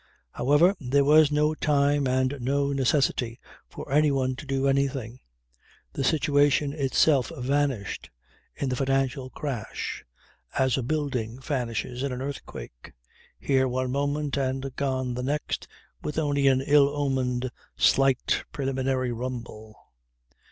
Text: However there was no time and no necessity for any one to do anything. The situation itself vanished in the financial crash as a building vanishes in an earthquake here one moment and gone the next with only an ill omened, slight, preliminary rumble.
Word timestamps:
However 0.31 0.73
there 0.79 1.03
was 1.05 1.31
no 1.31 1.53
time 1.53 2.07
and 2.07 2.35
no 2.41 2.73
necessity 2.73 3.39
for 3.69 3.91
any 3.91 4.09
one 4.09 4.35
to 4.37 4.47
do 4.47 4.67
anything. 4.67 5.19
The 5.93 6.03
situation 6.03 6.73
itself 6.73 7.31
vanished 7.37 8.09
in 8.55 8.69
the 8.69 8.75
financial 8.75 9.29
crash 9.29 10.03
as 10.57 10.75
a 10.75 10.81
building 10.81 11.39
vanishes 11.39 12.01
in 12.01 12.11
an 12.11 12.19
earthquake 12.19 12.93
here 13.39 13.67
one 13.67 13.91
moment 13.91 14.37
and 14.37 14.75
gone 14.75 15.13
the 15.13 15.21
next 15.21 15.67
with 16.01 16.17
only 16.17 16.47
an 16.47 16.61
ill 16.61 16.89
omened, 16.89 17.51
slight, 17.77 18.43
preliminary 18.51 19.11
rumble. 19.11 19.75